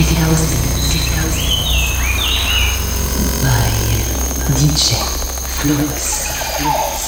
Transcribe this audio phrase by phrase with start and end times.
[0.00, 1.20] Aquella historia
[5.62, 6.99] vivió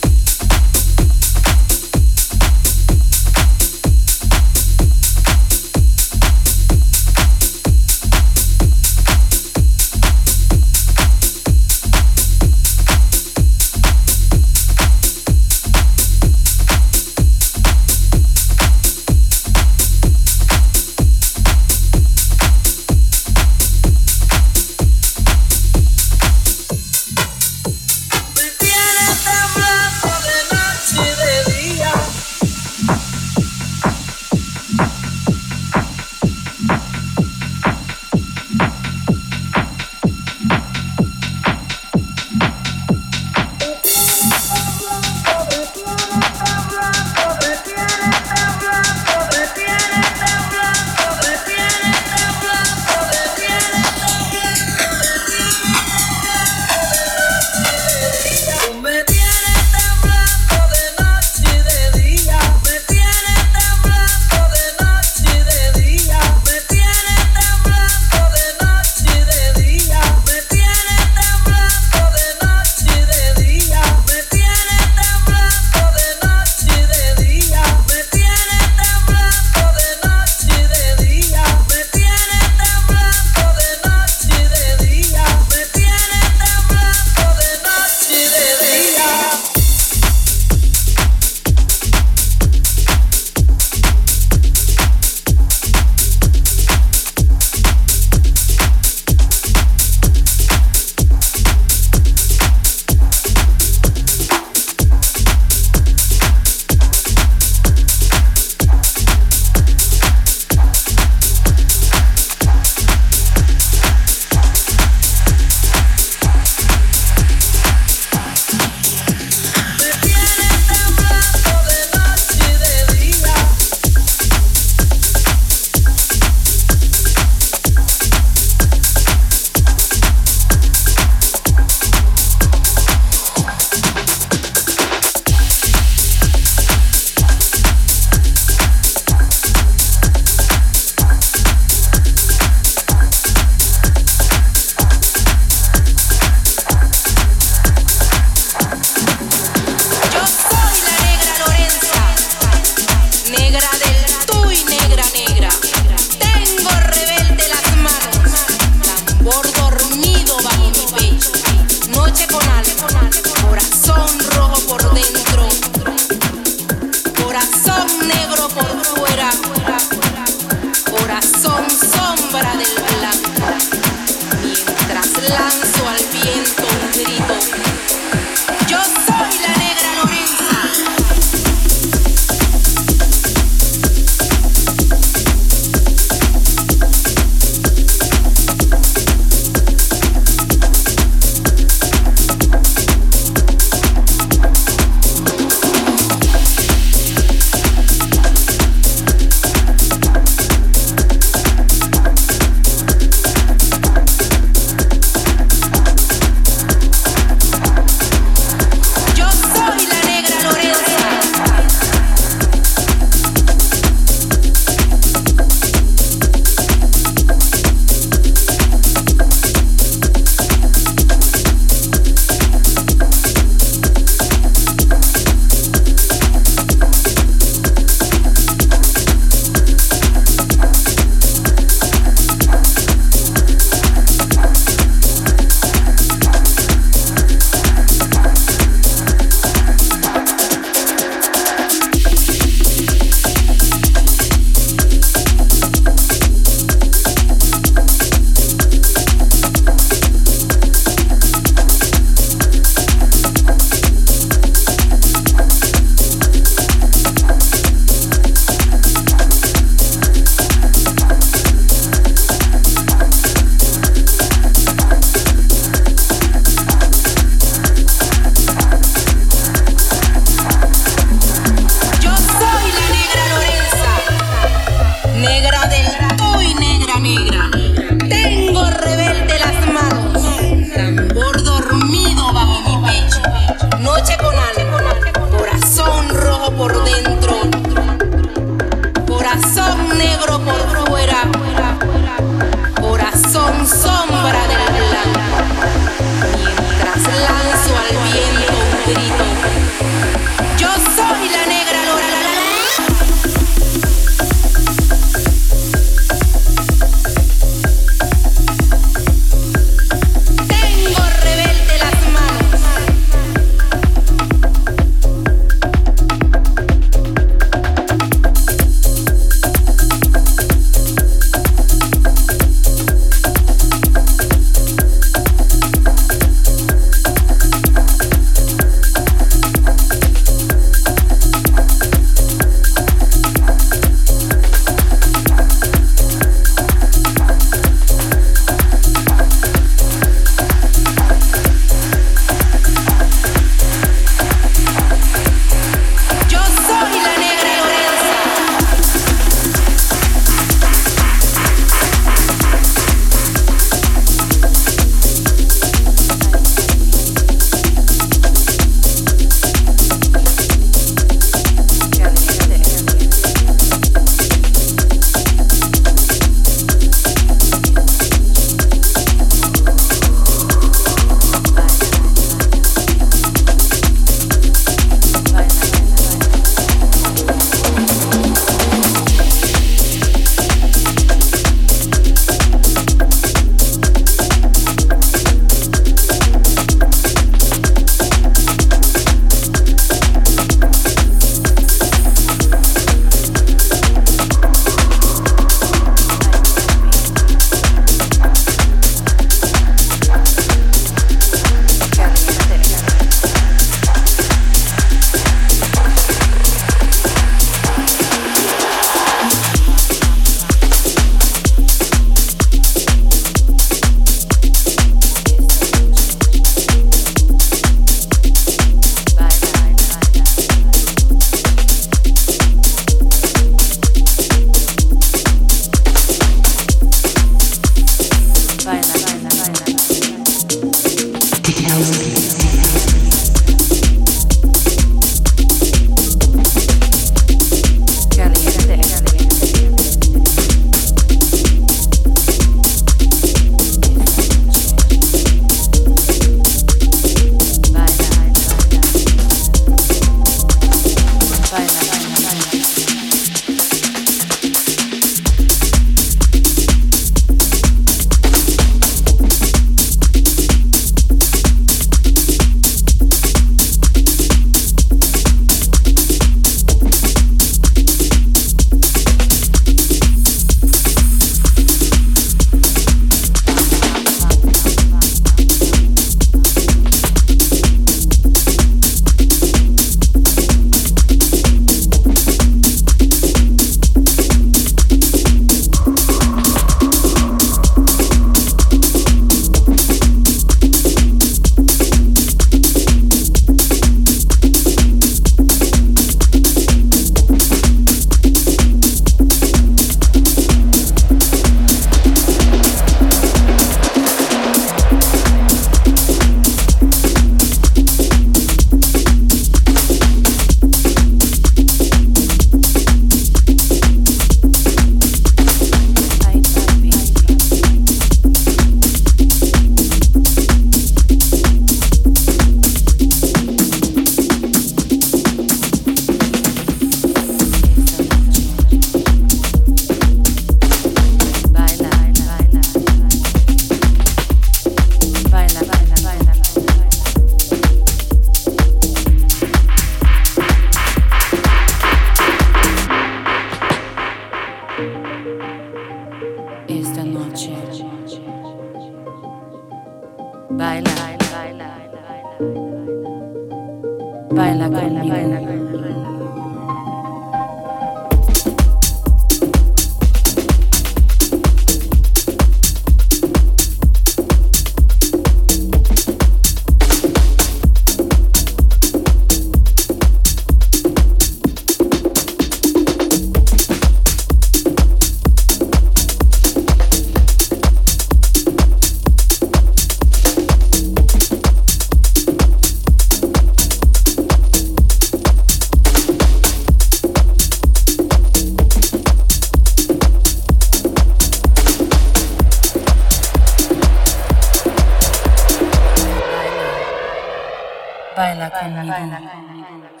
[598.21, 600.00] バイナコンニゴン。